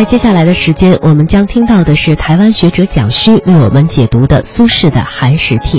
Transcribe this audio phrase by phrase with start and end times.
[0.00, 5.78] 在接下来的时间，我们将听到的是台湾学者蒋勋为我们解读的苏轼的《寒食帖》。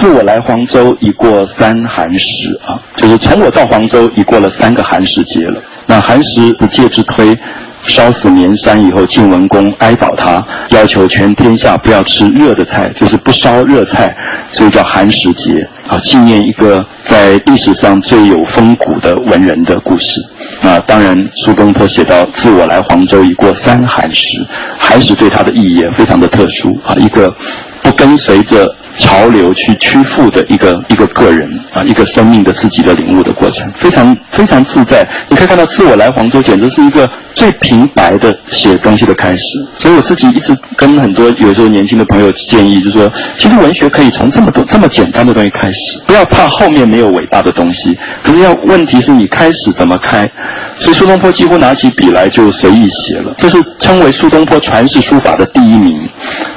[0.00, 2.28] 自我来黄州，已过三寒食
[2.64, 5.60] 啊，就是从我到黄州，已过了三个寒食节了。
[5.88, 7.36] 那寒食不戒之推，
[7.82, 10.40] 烧死绵山以后，晋文公哀悼他，
[10.70, 14.14] 要求全天下不要吃热的菜，就是不烧热菜，
[14.56, 20.06] 所以叫寒食节啊，纪念一个在历史上最有风骨的文人的故事。
[20.70, 24.22] 啊，当然，苏东坡写到“自我来黄州，已过三寒时”，
[24.80, 27.32] 还是对他的意义也非常的特殊啊，一个
[27.82, 28.66] 不跟随着
[28.98, 35.06] 潮流去屈服的一个一个个人啊，一个生命的自己的领悟的过程，非常非常自在。
[35.28, 39.38] 你可以看到“自我来黄州”简直是一个最平白的写东西的开始。
[39.78, 45.76] 所以我自己一直跟很多有时候年轻的朋友建议，就是说，其实文学可以从这么多这么简单的东西开始，
[46.06, 47.96] 不要怕后面没有伟大的东西。
[48.24, 50.28] 可是要问题是你开始怎么开？
[50.80, 55.92] 所以苏东坡几乎拿起笔来就随意写了，这是称为苏东坡传世书法的第一名，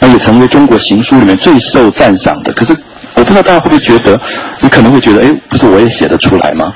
[0.00, 2.52] 那也成为中国行书里面最受赞赏的。
[2.52, 2.72] 可是
[3.16, 4.16] 我不知道大家会不会觉得，
[4.60, 6.72] 你可能会觉得，哎，不是我也写得出来吗？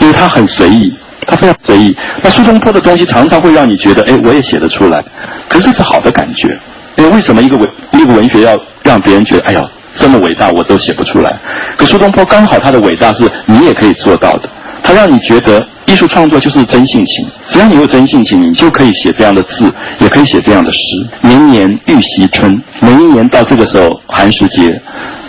[0.00, 0.90] 因为他很随意，
[1.26, 1.94] 他非常随意。
[2.22, 5.04] 那苏东坡的东西常常会让你觉得，哎，我也写得出来。
[5.46, 6.58] 可是是好的感觉，
[6.96, 9.62] 因为为什么一个文一个文学要让别人觉得，哎呀，
[9.98, 11.38] 这么伟大，我都写不出来？
[11.76, 14.48] 可苏东坡刚好他的伟大是你也可以做到的。
[14.82, 20.78] 他让你觉得艺术创作就是真性情，只要你有真性情，你就可以写这样的字，也可以写这样的诗。
[21.22, 24.70] 年年玉溪春，每一年到这个时候寒食节，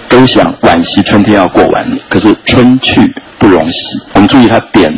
[0.09, 1.97] 都想惋惜春天要过完了。
[2.09, 3.01] 可是春去
[3.39, 3.79] 不容惜，
[4.15, 4.89] 我们注意他点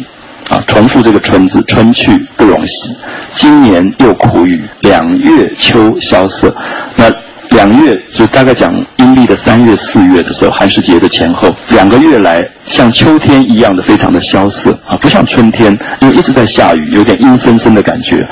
[0.50, 2.96] 啊，重复这个“春”字，春去不容惜。
[3.34, 6.54] 今年又苦雨，两月秋萧瑟。
[6.96, 7.12] 那
[7.56, 15.72] 两月就大概讲阴历的三月、四月的时候，寒食节的前后两个月来，像秋天一样的非常的萧瑟啊，不像春天，
[16.02, 18.28] 因为一直在下雨，有点阴森森的感觉。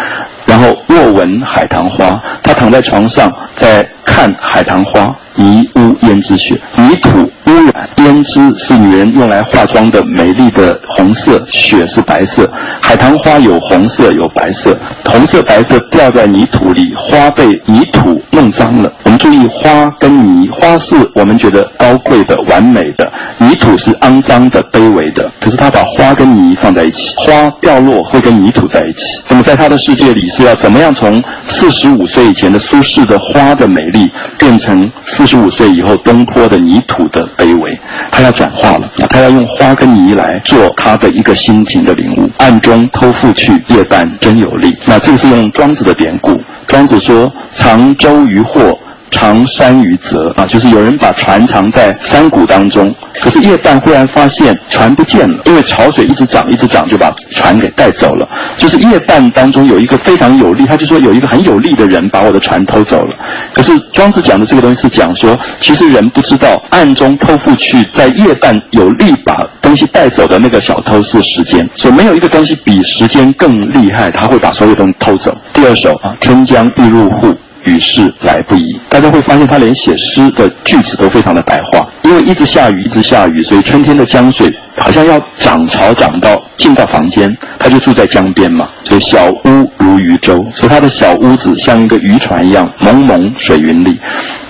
[0.46, 12.50] 然后若闻海棠花，他躺在床上在看海棠花，泥污胭脂雪，泥土污染，胭脂是女人用来化妆的美丽的红色，雪是白色，
[12.82, 18.92] 海棠花有红色有白色，红色白色掉在泥土里，花被泥土弄脏了。
[19.06, 25.30] 我们注意花跟泥，花是我们觉得高贵的、完美的，泥土是肮脏的、卑微的。
[25.42, 29.00] 可是他把花跟泥放在一起，花掉落会跟泥土在一起。
[29.30, 37.80] 那么在他的世界里是要怎么样从四十五岁以前的苏轼的花的美力，变成四十五岁以后东坡的泥土的卑微？
[38.12, 42.30] 他要转化了，他要用花跟泥来做他的一个心情的领悟。
[42.40, 44.76] 暗中偷负去，夜半真有力。
[44.86, 46.42] 那这个是用庄子的典故。
[46.68, 48.78] 庄子说：“藏舟于壑。”
[49.14, 58.28] 藏山于泽啊，就是有人把船藏在山谷当中，可是夜半忽然发现船不见了，因为潮水一直涨一直涨，就把船给带走了。
[58.58, 63.16] 就是夜半当中有一个非常有力，他就说有一个很有力的人把我的船偷走了。
[63.54, 75.36] 可是庄子讲的这个东西是讲说，其实人不知道暗中偷富去，在夜半有力把东西带走的那个小偷是时间，所以没有一个东西比时间更厉害，他会把所有东西偷走。
[75.54, 77.36] 第二首啊，春江欲入户。
[77.66, 87.30] 雨势来不已，大家会发现他连写诗的句子都非常的白话，因为一直下雨，一直下雨，所以春天的江水好像要涨潮涨到进到房间，
[87.60, 93.98] 他就住在江边嘛，所以小屋如渔舟，所以他的小屋子像一个渔船一样，蒙蒙水云里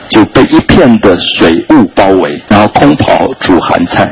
[0.10, 4.06] 就被一片的水雾包围，然后空跑煮寒菜，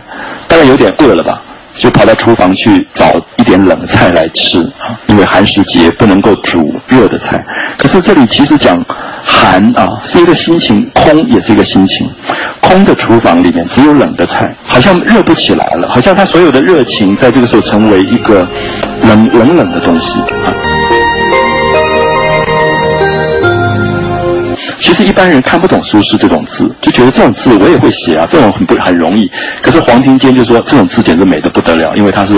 [0.47, 1.41] 大概有点饿了吧。
[1.79, 3.05] 就跑到厨房去找
[3.37, 7.43] 一点冷菜来吃啊，因为寒食节不能够煮热的菜。
[7.77, 8.77] 可是这里其实讲
[9.23, 12.09] 寒啊，是一个心情；空也是一个心情。
[12.61, 18.41] 空的厨房里面只有冷的菜，好像热不起来了，好像他所有的热情在这个时候成为一个
[19.01, 20.53] 冷冷冷的东西啊。
[24.91, 29.25] 其实一般人看不懂苏轼这种字，就觉得这种字我也会写啊，这种很不很容易。
[29.63, 32.33] 可是黄庭坚就说这种字简直美得不得了，因为它是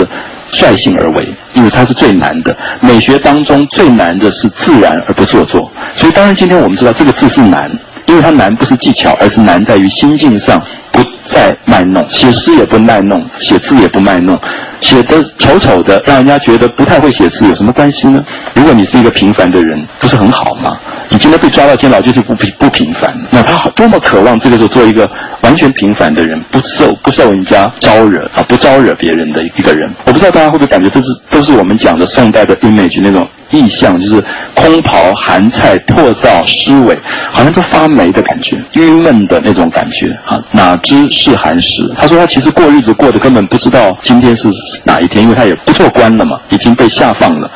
[0.52, 2.56] 率性而为，因为它是最难的。
[2.80, 5.68] 美学当中最难的是自然而不做作。
[5.98, 7.68] 所以当然今天我们知道这个字是难，
[8.06, 10.56] 因为它难不是技巧，而是难在于心境上
[10.92, 12.08] 不再卖弄。
[12.08, 14.38] 写诗也不卖弄，写字也不卖弄，
[14.80, 18.22] 写的丑丑的，让人家觉得不太会写字，有什么关系呢？
[18.54, 20.70] 如果你是一个平凡的人，不是很好吗？
[21.10, 23.14] 你今天被抓到监牢就是不平不平凡。
[23.30, 25.08] 那他多么渴望这个时候做一个
[25.42, 29.94] 完全平凡的人，不受不受人家招惹啊，不招惹别人的一个人。
[30.06, 34.24] 我不知道大家会不会感觉这是都是我们讲的宋代的 image 那种意象，就是
[34.54, 36.98] 空袍寒菜破灶湿尾，
[37.32, 40.38] 好像都发霉的感觉，郁闷的那种感觉啊。
[40.52, 41.94] 哪知是寒食？
[41.98, 44.48] 他说他其实过日子过得根本不知道今天是
[44.84, 47.50] 哪一天，因为他也不做官了嘛，已经被下放了，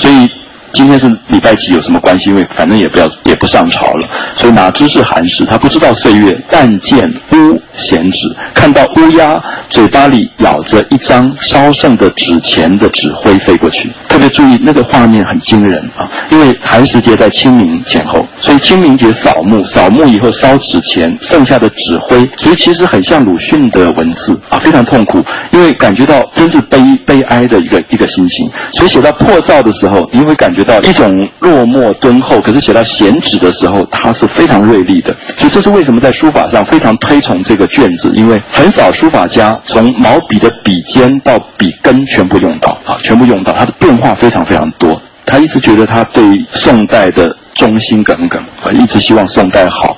[0.00, 0.28] 所以。
[0.74, 2.30] 今天是礼拜几有什么关系？
[2.30, 5.44] 因为反正也不要也不上朝了，所以哪知是寒食？
[5.46, 6.34] 他不知道岁月。
[6.50, 8.18] 但见乌闲纸，
[8.54, 9.40] 看到乌鸦
[9.70, 13.76] 嘴巴里咬着一张烧剩的纸钱的纸灰飞过去。
[14.08, 16.08] 特别注意那个画面很惊人啊！
[16.34, 25.22] 因为寒食节在清明前后，所以清明节扫墓，扫墓以后烧纸钱，剩下的纸灰，所以其实很像鲁迅的文字啊，非常痛苦，
[25.52, 28.50] 因为感觉到真是悲悲哀的一个一个心情。
[28.76, 30.64] 所以写到破灶的时候，你会感觉。
[30.64, 31.06] 到一种
[31.40, 35.14] 落寞敦厚，可是写到闲纸的时候，它是非常锐利的。
[35.38, 44.98] 所以这是为什么在书法上非常推崇这个卷子，因为很少书法家从毛笔的笔尖到笔根全部用到啊，全部用到，它的变化非常非常多。
[45.34, 46.22] 他一直觉得他对
[46.64, 49.96] 宋代的忠心耿耿啊，一直希望宋代好。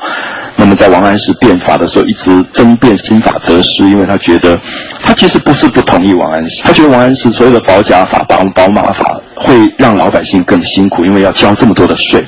[0.57, 4.59] 那么在王安石变法的时候，一直争辩新法得失，因为他觉得
[5.03, 9.21] 他其实不是不同意王安石，他觉得王安石所有的保甲法、保保马法。
[9.45, 12.27] 会让老百姓更辛苦，因为要交这么多的税，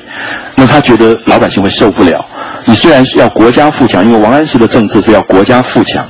[0.55, 2.23] 那他觉得老百姓会受不了。
[2.65, 6.07] 你虽然是要国家富强，因为王安石的政策是要国家富强，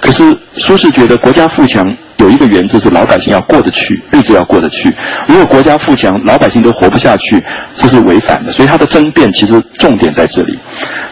[0.00, 0.22] 可是
[0.56, 1.84] 苏轼觉得国家富强
[2.18, 4.94] 有一个原则是老百姓要过得去，日子要过得去。
[5.26, 7.42] 如果国家富强，老百姓都活不下去，
[7.76, 8.52] 这是违反的。
[8.52, 10.58] 所以他的争辩其实重点在这里。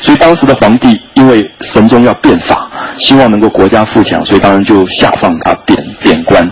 [0.03, 6.49] 所以当时的皇帝因为神宗要变法，希望能够国家富强，所以当然就下放他贬贬官。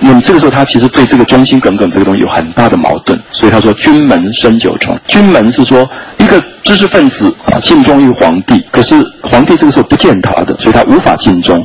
[0.00, 8.94] 那么这个时候，他其实对这个忠心耿耿这个东西有很大的矛盾，所以他说：“君门深九重。”君门是说一个知识分子啊，尽忠于皇帝，可是
[9.30, 11.58] 皇帝这个时候不见他的，所以他无法尽忠。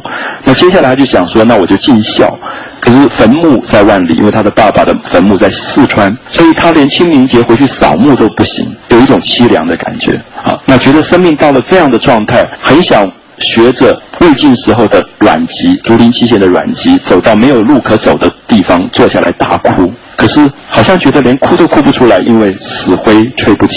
[0.44, 2.38] 那接下来他就想说：“那我就尽孝。”
[2.81, 10.57] 可是坟墓在万里，因为他的爸爸的坟墓在四川，所以他连清明节回去扫墓都不行，有一种凄凉的感觉啊。
[10.65, 13.09] 那觉得生命到了这样的状态，很想。
[13.39, 19.91] 学着魏晋时候的阮籍，竹林七贤的阮籍，走到没有路可走的地方，坐下来大哭。
[20.15, 23.74] 可是好像觉得连哭都哭不出来，因为死灰吹不起，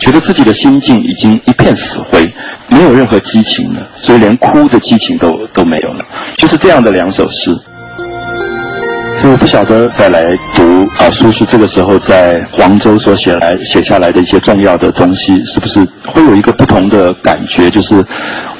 [0.00, 2.24] 觉得自己的心境已经一片死灰，
[2.68, 6.04] 没有任何激情了，所以连哭的激情都都没有了。
[6.36, 7.56] 就是这样的两首诗。
[9.20, 10.22] 所以我不晓得再来
[10.54, 10.62] 读
[10.96, 15.80] 啊，苏轼这个时候在黄州所写来写下来的一些重要的东西，是不是
[16.14, 17.68] 会有一个不同的感觉？
[17.68, 18.04] 就是，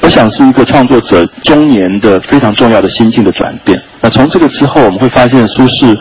[0.09, 3.79] 我想是一个创作者中年的非常重要的心境的转变。
[4.01, 5.95] 那从这个之后，我们会发现苏轼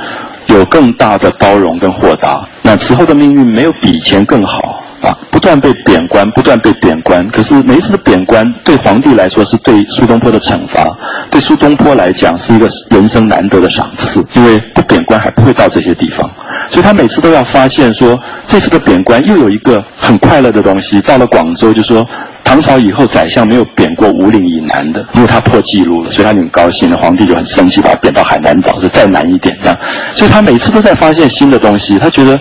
[0.49, 2.41] 有更大的包容跟豁达。
[2.63, 4.83] 那此后的命运没有比以前更好。
[5.03, 7.25] 啊，不断被贬官，不断被贬官。
[7.29, 10.83] 可是每一次的贬官，对皇帝来说是对苏东坡的惩罚，
[11.31, 16.29] 对苏东坡来讲是一个人生难得的赏赐，因为不贬官还不会到这些地方，
[16.73, 18.19] 所以他每次都要发现说，
[18.49, 20.99] 这次的贬官又有一个很快乐的东西。
[21.03, 22.03] 到了广州，就说。
[22.49, 26.97] 唐朝以后，宰相没有贬过五岭以南的，因为他破纪录了，所以他很高兴了。
[26.97, 29.77] 皇帝就很生气，把他贬到海南岛，就再南一点这样。
[30.17, 31.99] 所以他每次都在发现新的东西。
[31.99, 32.41] 他觉得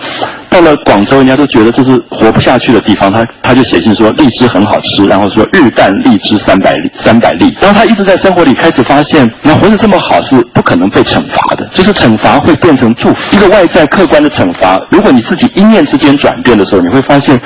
[0.50, 3.12] 到了广州，人家都觉得这是活不下去的地方。
[3.12, 7.54] 他他就写信说荔枝很好吃，然后说日啖荔枝三百粒三百粒。
[7.59, 13.16] 然后他一直在生活里开始发现，那活得这么好是不可能被惩罚的，就是惩罚会变成祝福。
[13.33, 17.37] 一个外在客观的惩罚，如果你自己一念之间转变的时候，你会发现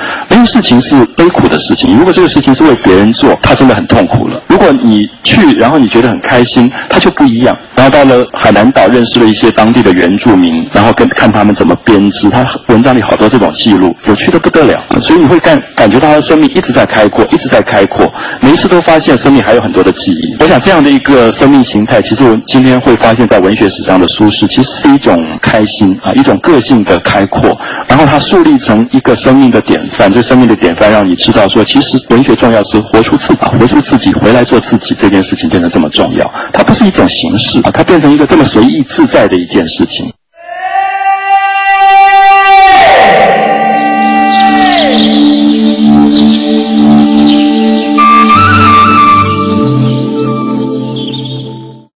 [0.46, 1.96] 事情是悲苦的事情。
[1.96, 2.52] 如果这个事情。
[2.52, 4.38] 是为别人做，他真的很痛苦了。
[4.50, 7.56] 如果你去，然后你觉得很开心，他就不一样。
[7.82, 12.30] 然后到了海南岛，认识了一些当地的原住民，然后跟看他们怎么编织。
[12.30, 14.80] 他文章里好多这种记录，有趣的不得了。
[15.04, 18.08] 所以你会感感觉到他的生命一直在开阔，一直在开阔。
[18.40, 20.36] 每一次都发现生命还有很多的记忆。
[20.38, 27.50] 我想这样的一个生命形态，其实我今天会发现，在文学史上的舒适，其实是一种开心啊，一种个性的开阔。
[27.88, 32.32] 然后他树立成一个生命的典范，这生命的典范让你知道说，其实文学。
[32.36, 36.28] 重要是活出自己，活出自己，回来做自己这件事情变得这么重要。
[36.52, 40.12] 它不是一种形式啊，它变成一个这么随意自在的一件事情。